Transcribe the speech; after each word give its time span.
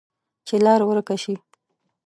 چې 0.47 0.55
لار 0.65 0.81
ورکه 0.89 1.15
شي، 1.23 1.35